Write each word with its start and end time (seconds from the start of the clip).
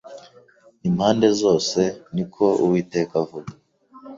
impande 0.87 1.27
zose 1.41 1.81
Ni 2.13 2.23
ko 2.33 2.45
Uwiteka 2.63 3.13
avuga 3.23 3.51